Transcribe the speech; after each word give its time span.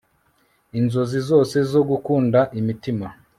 Inzozi 0.79 1.19
zose 1.29 1.57
zo 1.71 1.81
gukunda 1.89 2.39
imitima 2.59 3.07